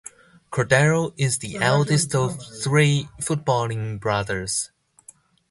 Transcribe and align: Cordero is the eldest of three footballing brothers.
Cordero 0.51 1.13
is 1.15 1.37
the 1.37 1.57
eldest 1.57 2.15
of 2.15 2.41
three 2.41 3.07
footballing 3.21 3.99
brothers. 3.99 4.71